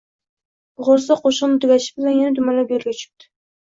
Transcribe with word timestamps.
Bo’g’irsoq 0.81 1.23
qo’shig’ini 1.27 1.63
tugatishi 1.69 1.97
bilan 2.01 2.19
yana 2.25 2.43
dumalab 2.43 2.77
yo’lga 2.79 2.99
tushibdi 3.01 3.35